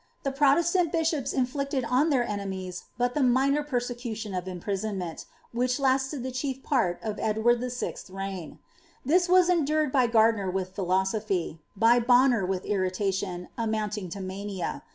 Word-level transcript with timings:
The 0.23 0.31
Pfo 0.31 0.57
tcsiant 0.57 0.91
bishops 0.91 1.31
inflicted 1.31 1.85
on 1.85 2.09
their 2.09 2.23
enemies 2.27 2.85
but 2.97 3.13
the 3.13 3.21
minor 3.21 3.61
persecution 3.61 4.33
of 4.33 4.47
imprisonment, 4.47 5.27
which 5.51 5.79
lasted 5.79 6.23
the 6.23 6.31
chief 6.31 6.63
part 6.63 6.99
of 7.03 7.19
Edward 7.19 7.59
VI. 7.61 7.93
'a 8.09 8.11
reign. 8.11 8.57
This 9.05 9.29
was 9.29 9.47
endured 9.47 9.91
by 9.91 10.07
Gardiner 10.07 10.49
with 10.49 10.73
philosophy; 10.73 11.59
by 11.75 11.99
Bonner 11.99 12.43
with 12.47 12.65
irritation, 12.65 13.49
amounting 13.59 14.09
to 14.09 14.19
mania. 14.19 14.81